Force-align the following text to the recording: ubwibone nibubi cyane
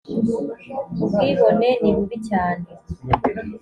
ubwibone 1.03 1.69
nibubi 1.81 2.17
cyane 2.27 2.67